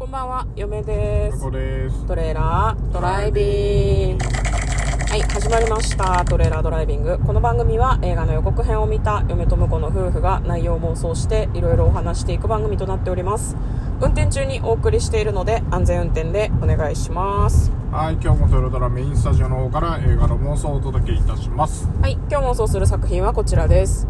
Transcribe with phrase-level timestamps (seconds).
[0.00, 2.06] こんばんは、嫁ですです。
[2.06, 4.24] トレーラードライビング。
[4.24, 6.24] はい、始まりました。
[6.24, 7.18] トレーラードライビング。
[7.18, 13.58] この番組は映画の予告編を見た嫁と婿の夫婦が内容を妄想していろいろお話していく番組となっております。
[14.00, 17.70] 運転中にお送りしているので安全運転でお願いします。
[17.92, 21.90] はい、今日もトヨタラメインスタジオの方から映画の妄想をお届けいたします。
[22.00, 24.08] はい、今日妄想する作品はこちらです。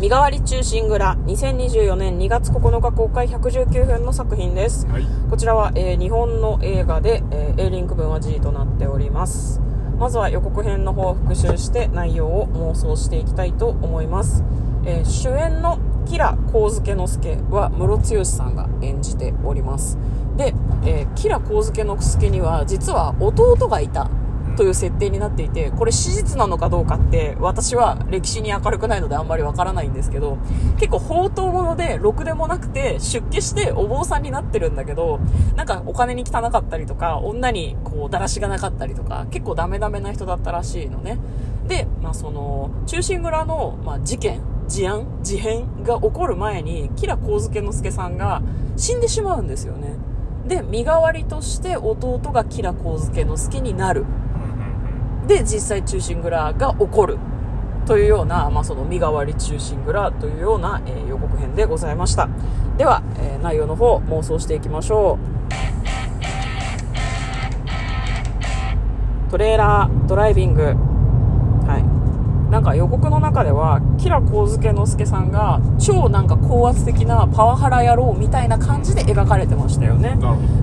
[0.00, 4.86] 身代わり中心蔵2024年2月9日公開119分の作品です。
[4.86, 5.06] はい。
[5.28, 9.60] こちらは、えー日本の映画で、えー A リンク分は G となっております
[9.98, 14.44] まずは予告編の方を復習して内容を妄想していきたいと思います、
[14.86, 19.98] えー主演の吉良上野之助はムロツヨシさんが演じております
[20.36, 20.54] で、
[20.84, 24.08] えー、吉良上野之助には実は弟がいた
[24.58, 30.36] という設定になっていてこれ史実なのかどうかって私は歴史に明るくないのであんまりわからないんですけど
[30.80, 35.20] 結構宝刀者でろくでもなくて出家してお坊さんになってるんだけど
[35.54, 41.18] なんかお金に汚かったりとか女にこうだらしがなかったりとか結構ダメダメな人だったらしいのね。
[41.68, 48.42] で、まあ、その中心蔵の、まあ、事件事案事変が起こる前に吉良上野之助さんが
[48.76, 49.94] 死んでしまうんですよね。
[50.48, 54.04] で身代わりとして弟が吉良上野之助になる。
[55.28, 57.18] で実際中心蔵が起こる
[57.86, 62.28] というような、まあ、その身代わり中心蔵というような、えー予告編でございました。
[62.76, 65.18] では、えー内容の方妄想していきましょ
[69.28, 69.30] う。
[69.30, 70.62] トレーラードライビング。
[70.62, 72.50] はい。
[72.50, 80.18] なんか予告の中では吉良上野之助さんが超なんか高圧的なパワハラ野郎みたいな感じで描かれてましたよね。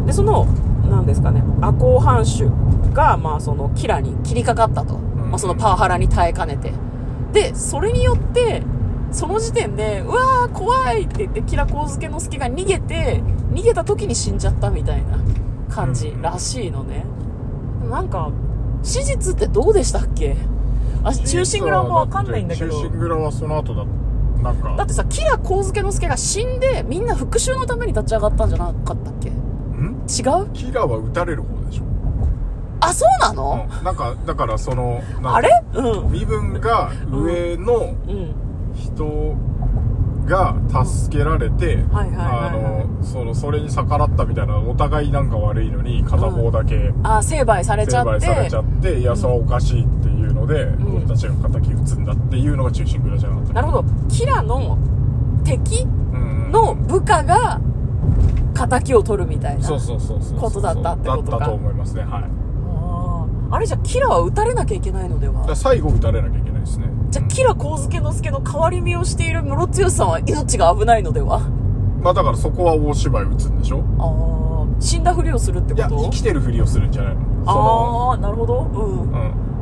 [0.05, 0.47] でその
[0.89, 1.43] なんですかね。
[1.61, 2.49] 赤穂藩主
[2.93, 5.29] が、まあ、そのキラに切りかかったと、ん。
[5.29, 6.71] まあ、そのパワハラに耐えかねて。
[7.33, 8.63] でそれによって
[9.11, 15.17] その時点でうわー怖いって言ってキラ上野之助が逃げて逃げた時に死んじゃったみたいな
[15.69, 17.05] 感じらしいのね、
[17.89, 18.31] なんか
[18.83, 20.37] 史実ってどうでしたっけ？
[21.03, 22.71] あ中心蔵もわかんないんだけど。
[22.71, 23.83] 中心蔵はその後だ、
[24.41, 29.29] なんか、だってさキラ上野之助が死んでみんな復讐のために立ち上がったんじゃなかったっけ？
[29.29, 29.33] ん
[30.07, 30.49] 違う？
[30.53, 31.83] キラーは撃たれる方でしょ。
[32.79, 33.83] あそうなの、うん。
[33.83, 35.49] なんか、だからその、あれ？
[35.73, 36.11] うん。
[36.11, 38.35] 身分が上のうん。
[38.75, 39.35] 人
[40.25, 41.81] が助けられて、
[43.01, 48.19] その、それに逆らったみたいな、お互いなんか悪いのに、片方だけ、あ成敗されちゃって。
[48.19, 50.97] 成敗されちゃって、いや、それはおかしいっていうので、ん。
[50.97, 53.85] 俺たちが敵撃つんだっていうのが中心蔵じゃなかったなるほど。
[54.09, 54.77] キラの
[55.45, 56.51] 敵うん。
[56.51, 57.61] の部下が
[58.55, 61.31] 敵を取るみたいなそうそうそうそうことだったってことか。
[61.31, 62.03] だったと思いますね。
[62.03, 62.23] はい。
[63.51, 65.55] あれじゃキラは撃たれなきゃいけないのでは？
[65.55, 66.87] 最後撃たれなきゃいけないですね。
[67.11, 71.39] じゃあキラ上野之助の代わり身をしているムロツヨシさんは命が危ないのでは？
[72.01, 73.83] まあだからそこは大芝居撃つんでしょ？
[73.99, 77.45] ああ死んだふりをするっていやこと生きてるふりをするんじゃないの？
[77.45, 78.61] そああなるほど。
[78.63, 79.11] うん。
[79.11, 79.54] の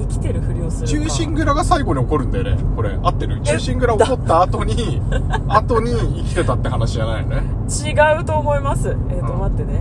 [0.00, 1.04] 生きてるふりをすうんるか。
[1.04, 2.56] 中心蔵が最後に起こるんだよね。
[2.76, 3.40] これ合ってる？
[3.42, 5.00] 中心蔵起こった後に
[5.48, 8.88] 後に生きてたって話じゃないよね違うと思います。
[8.88, 9.38] えっ、とうん。
[9.40, 9.80] 待ってね。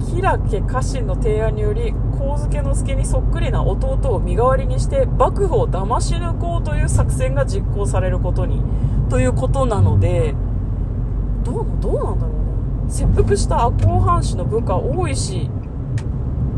[0.00, 8.62] 吉良家家臣の提案により上野之助にそっくりな弟を身代わりにして幕府を騙し抜こうという作戦が実行されることに。
[9.10, 10.34] ということなので
[11.44, 15.50] どうどうなんだろうな切腹した赤穂藩士の部下大石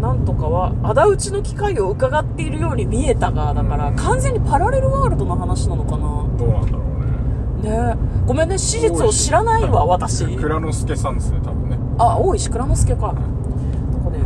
[0.02, 3.96] なんとかは仇討ちの機会を伺っているように見えたがだからうん。
[3.96, 6.26] 完全にパラレルワールドの話なのかな。
[6.36, 6.78] どうなんだろ
[7.62, 7.70] うね。
[7.70, 10.26] ねえごめんね史実を知らないわ私。
[10.36, 11.78] 蔵之介さんですね多分ね。
[11.98, 13.12] あ大石蔵之介か。
[13.12, 13.22] なんか
[14.10, 14.18] ね。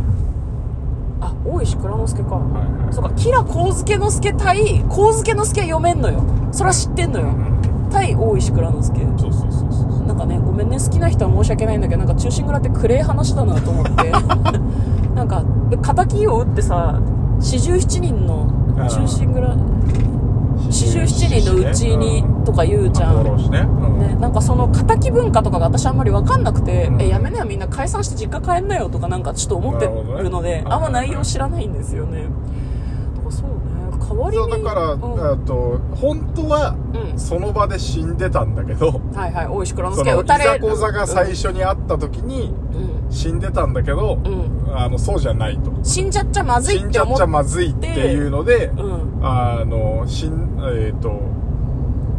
[1.21, 2.93] あ大石蔵之介か、はいはい。
[2.93, 6.23] そうか吉良上野之助対上野之助は読めんのよ。
[6.51, 7.27] それは知ってんのよ。
[7.27, 7.89] うん。
[7.91, 9.66] 対大石蔵之介そうそうそう
[10.17, 14.11] かねごめんね好きな人は申し訳ないんだけどなんか中心蔵って暗い話だなと思って。
[15.15, 15.43] なんか
[16.05, 16.99] 敵を撃ってさ
[17.39, 18.47] 四十七人の
[18.87, 19.55] 中心蔵
[20.69, 23.59] 四十七人のうちにとか言うじゃん、ね。
[23.59, 23.99] うん。
[23.99, 27.01] ね、なんかその敵文化とかが私あんまり分かんなくて、うん。
[27.01, 30.63] えやめなよみんな解散して実家帰んなよとかなんかちょっと思ってるので、ね。
[30.65, 32.25] あんま内容知らないんですよね。
[33.29, 33.66] そうね
[34.07, 35.33] 代わりにそうだから、うん。
[35.33, 37.19] あと本当はうん。
[37.19, 44.77] その場で死んでたんだけど、はいはい大石蔵之そのい介撃たれざこざが最初に会った時にうん、死んでたんだけど、うん。
[44.77, 45.71] あのそうじゃないと。
[45.83, 49.19] 死んじゃっちゃまずい死んじって思っゃっちゃまずいっていうので、うん。
[49.25, 51.19] あの死んえっ、と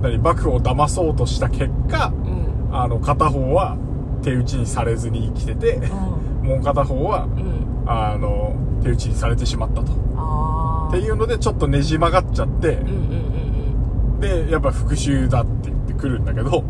[0.03, 2.77] 何幕府を騙そうとした結果うん。
[2.77, 3.77] あの片方は
[4.23, 5.81] 手打ちにされずに生きてて、
[6.43, 7.69] もう片方はうんうん。
[7.91, 10.08] あの手打ちにされてしまったと
[10.89, 12.79] っていうのでちょっとねじ曲がっちゃって、
[14.21, 16.65] でやっぱ復讐だって言ってくるんだけど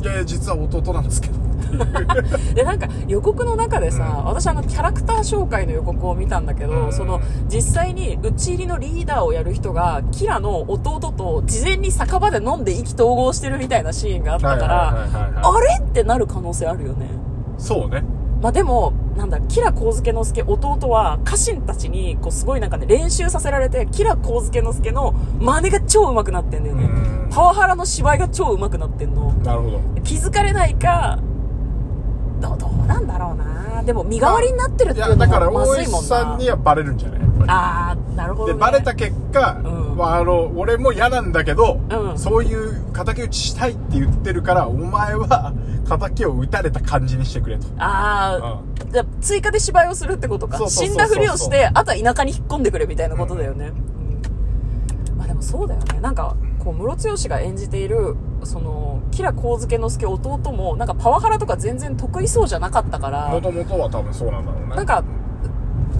[0.00, 1.48] いやいや実は弟なんですけど。
[2.54, 4.24] でなんか予告の中でさ、うん。
[4.24, 6.92] 私あのキャラクター紹介の予告を見たんだけど、うん。
[6.92, 15.08] その実際に打ち入りのリーダーをやる人がキラの弟と事前に酒場で飲んで意気投合してるみたいなシーンがあったから、
[15.42, 15.84] あれ？
[15.84, 17.06] ってなる可能性あるよね。
[17.58, 18.02] そうね。
[18.40, 26.84] まあでも、なんだ、キラ光介之助弟は家臣たちに、こうすごいなんかね、練習させられて、キラ光介之助の真似が超上手くなってんだよね。
[26.84, 26.86] う
[27.26, 27.28] ん。
[27.30, 29.32] パワハラの芝居が超上手くなってんの。
[29.32, 29.80] なるほど。
[30.04, 31.18] 気づかれないか、
[32.40, 33.82] どうどうなんだろうな。
[33.82, 36.06] でも身代わりになってるっていうのいやだからもまず大石いもんな。
[36.08, 37.20] さんにはバレるんじゃない？
[37.48, 39.96] ああなるほど、でね、バレた結果、うん。
[39.96, 42.18] まあ、あの俺も嫌なんだけど、うん。
[42.18, 45.52] そういう敵討ちしたいって言ってるからお前は
[45.96, 47.66] 敵を撃たれた感じにしてくれと。
[47.78, 50.68] ああ、じゃあ追加で芝居をするってことか。
[50.68, 53.72] 死んだふりをしてあとは田舎に引っ込んでくれみたいなことだよね、
[55.10, 55.16] うん。
[55.16, 56.00] まあでもそうだよね。
[56.00, 64.76] なんかこうムロツヨシが演じているそのキラ光介之助弟もなんかパワハラとか全然得意そうじゃなかったからもともとは多分そうなんだろうね。
[64.76, 65.04] なんか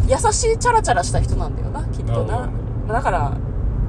[0.07, 2.51] 優しいチャラチャラした人なんだよなきっとな。
[2.89, 3.37] だから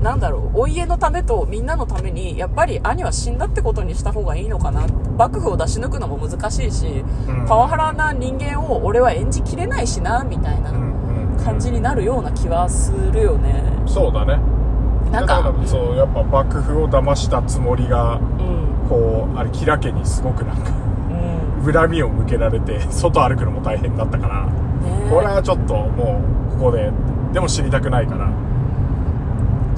[0.02, 4.88] なんだろうお家のためとみんなのためにやっぱり兄は死んだってことにした方がいいのかな。
[5.18, 7.46] 幕府を出し抜くのも難しいし、うん。
[7.46, 10.72] パワハラな人間を俺は演じきれないしなみたいな
[11.44, 13.64] 感じになるような気はするよね。
[13.86, 14.40] そうだね。
[15.12, 18.88] なんだかそうやっぱ幕府を騙したつもりがうん。
[18.88, 20.72] こうあれキラ家にすごくなんか
[21.62, 21.74] うん。
[21.74, 26.90] 恨みを向けられて外歩くのも大変だったからねこれはちょっともうここで
[27.34, 28.32] でも死にたくないから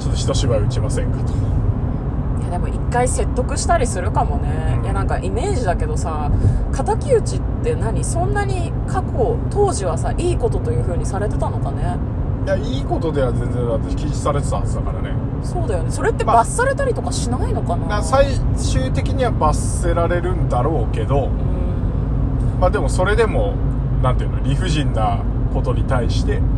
[0.02, 1.32] ちょっと一芝居打ちませんかと。
[1.32, 4.84] いやでも一回説得したりするかもね、うん。
[4.84, 6.30] いやなんかイメージだけどさ
[6.74, 8.04] 敵討ちって何？
[8.04, 11.96] そんなに過去当時はさいいことという風にされてたのかね。
[12.44, 15.14] いやいいことでは全然だって禁止されてたはずだからね。
[15.44, 15.90] そうだよね。
[15.92, 16.36] それってまあ。
[16.38, 18.26] 罰されたりとかしないのかな、だから最
[18.56, 21.26] 終的には罰せられるんだろうけど。
[21.26, 22.58] うん。
[22.60, 23.54] まあでもそれでも
[24.02, 25.22] なんていうの理不尽な
[25.54, 26.51] ことに対してうん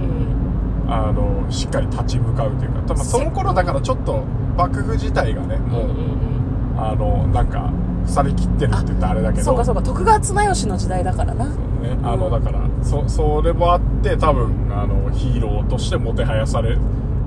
[0.89, 4.23] あのしっかり立ち向かうというか多分その頃だからちょっと
[4.57, 6.35] 幕府自体がねもう、うんうん
[6.77, 7.73] あのなんか
[8.05, 9.45] 腐りきってるって言ったらあれだけど。
[9.45, 11.47] そうかそうか徳川綱吉の時代だからな。
[11.47, 11.55] ね、
[12.03, 12.33] あのうん。
[12.33, 16.77] だからそそれもあって多分あのヒーローとしてもてはやされ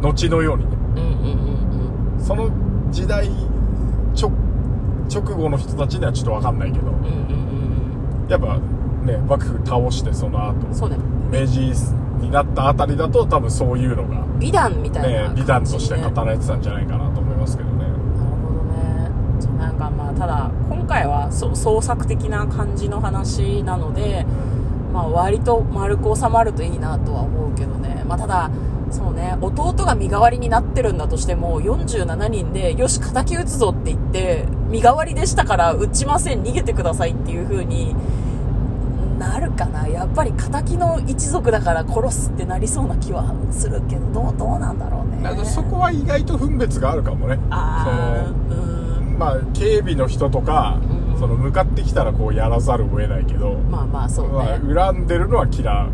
[0.01, 0.77] 後のようにね。
[0.95, 2.49] うんうんうんその
[2.91, 3.29] 時代
[4.19, 4.31] 直
[5.09, 6.87] 直後の人たちにはちょっと分かんないけど。
[6.87, 8.59] うんうんうんやっぱ
[9.05, 10.97] ね幕府倒してその後うんそうね。
[11.31, 11.73] 明治
[12.19, 17.77] になったあたりだと多分そういうのが美談みたいねな美談として語られてたんじゃないかなと思いますけどね。
[17.79, 19.11] なるほどね。
[19.39, 24.25] じゃあなんかまあただ今回は創作的な感じの話なので、
[24.93, 28.51] まあ、割と丸く収まるといいなとは思うけどね、まあ、ただ
[28.91, 37.95] そうね弟が身代わりになってるんだとしても47人でよし敵討つぞって言って身代わりでしたから撃ちません逃げてくださいっていう風に
[39.17, 39.87] なるかな。
[39.87, 45.45] やっぱり敵の一族だから殺すってなりそうな気はするけどどうどうなんだろうね。
[45.45, 47.39] そこは意外と分別があるかもね。
[47.49, 49.17] ああそのうん。
[49.17, 51.19] まあ警備の人とか、うん。
[51.19, 55.89] その向かってきたらこうやらざるを得ないけど、まあまあそうね、まあ、恨んでるのはキラ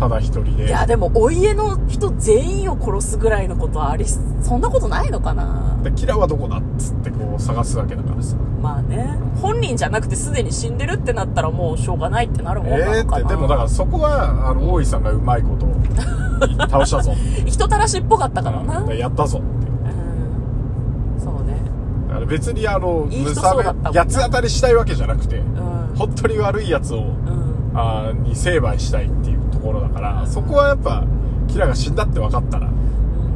[0.00, 0.66] ただ一人で。
[0.66, 5.78] いやでもお家の人全員を殺すぐらいのことはありそんなことないのかな？
[5.84, 8.36] でキラはどこだっつってこう探すわけだからさ。
[8.62, 15.74] まあね本人じゃなくてすでに死んでるってなったらもうしょうがないってなるもんなえーのかな、ってでもだからそこはあの大井さんがうまいことを
[16.68, 17.12] 倒したぞ
[17.46, 18.80] 人たらしっぽかったからな。
[18.86, 19.72] でやったぞっていう。
[21.14, 21.20] うん。
[21.20, 21.60] そうね。
[22.08, 25.96] だから別にあのいい人そうだ八つ当たりしたいわけじゃなくてうん。
[25.96, 27.10] 本当に悪いやつをうん。
[27.74, 31.04] あーに成敗したいっていうところだからうんそこはやっぱ
[31.48, 32.68] キラが死んだって分かったら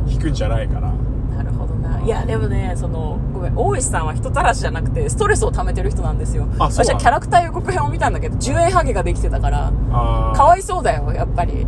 [0.06, 0.92] 引くんじゃないかな
[1.36, 2.00] なるほどな。
[2.00, 6.46] いやでもねそのごめん大石さんは人たらしじゃなくてストレスを溜めてる人なんですよ。
[6.58, 10.36] あそう私はキャラクター予告編を見たんだけど10円ハゲができてたからあー。
[10.36, 11.66] かわいそうだよやっぱり。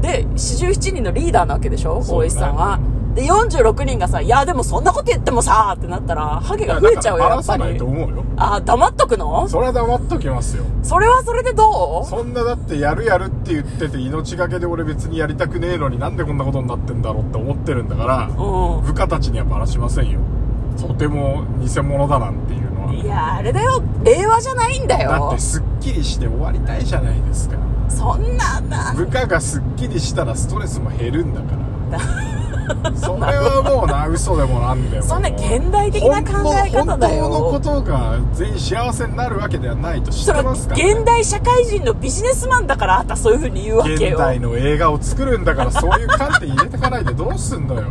[0.00, 2.16] で47人のリーダーなわけでしょ、そうだね。
[2.18, 2.80] 大石さんは
[3.14, 7.62] で46人がさ「いやでもそんなこと言ってもさ」ってなったらハゲが増えちゃうよいやっぱり。
[7.62, 8.24] 話さないと思うよ。
[8.36, 9.46] あ黙っとくの？
[9.48, 10.64] それは黙っときますよ。
[10.82, 12.08] それはそれでどう？
[12.08, 20.20] そんなだってやるやるって言ってて命がけで俺別にやりたくねえのになんでこんなことになってんだろうって思ってるんだからう部下たちにはバラしませんよ。
[20.80, 22.92] とても偽物だなんていうのは。
[22.92, 23.82] んいやあれだよ。
[24.02, 27.56] 令和じゃないんだだよってすっきりして終わりたいじゃないですか。
[27.88, 31.46] そんなな部下がすっきりしたらストレスも減るんだか
[31.90, 31.98] ら
[32.94, 35.02] それはもうな嘘でもなんでも。
[35.02, 37.24] そんな現代的な考え方だよ。
[37.28, 47.82] 本当のことが全員幸せになるわけではないと知ってますから、ね、現代社会人のビジネスマンだからあんたそういう風に言うわけ現よ代の映画を作るんだからそういう観点入れてかないでどうすんのよ。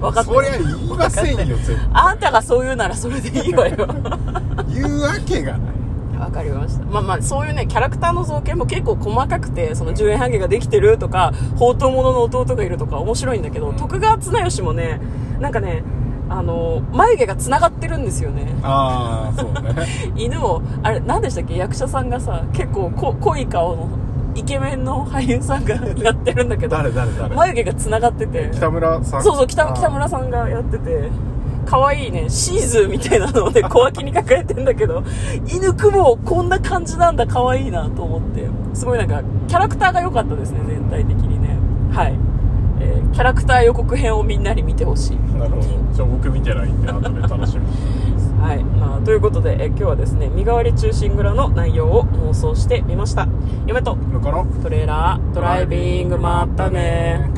[0.00, 1.76] 分かったそりゃ言いませんよ絶対。
[1.92, 3.76] あんたがそう言うならそれでいいわよ。
[4.72, 5.77] 言うわけがない
[6.20, 6.84] わかりました。
[6.86, 15.00] まあまあ、そういうね、キャラクターの造形も結構細かくて、その10円ハゲができてるとか、宝刀者の弟がいるとか面白いんだけど、徳川綱吉もね、
[15.40, 15.82] なんかね、
[16.30, 18.54] あの、眉毛が繋がってるんですよね。
[18.62, 19.86] ああそうね。
[20.16, 21.56] 犬を、あれ、何でしたっけ？
[21.56, 23.88] 役者さんがさ、結構こ濃い顔の
[24.34, 27.34] イケメンの俳優さんが やってるんだけど、誰誰誰？
[27.34, 29.22] 眉毛が繋がってて、北村さん？
[29.22, 31.08] そうそう北北村さんがやってて
[31.68, 32.30] 可愛いね。
[32.30, 35.02] シーズーみたいなのをね 小脇に抱えてんだけど
[35.46, 37.26] 犬くもこんな感じなんだ。
[37.26, 38.48] 可愛いなと思って。
[38.72, 41.56] すごいなんかキャラクターが良かったですね全体的にね。
[41.92, 42.14] はい、
[42.80, 45.38] えーキャラクター予告編をみんなに見てほしい。
[45.38, 45.62] なるほど。
[45.92, 53.26] じゃあ僕見てないんで後で楽しみはい、まあ、ということで、えー今日はですね身代わり中心蔵の内容を妄想してみました。
[53.66, 53.96] 嫁と
[54.62, 57.30] トレーラードライビングまったね